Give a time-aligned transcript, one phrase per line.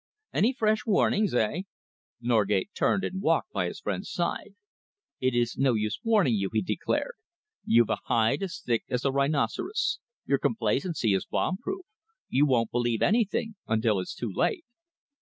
[0.33, 1.61] "Any fresh warnings, eh?"
[2.19, 4.55] Norgate turned and walked by his friend's side.
[5.19, 7.13] "It is no use warning you," he declared.
[7.65, 9.99] "You've a hide as thick as a rhinoceros.
[10.25, 11.85] Your complacency is bomb proof.
[12.29, 14.65] You won't believe anything until it's too late."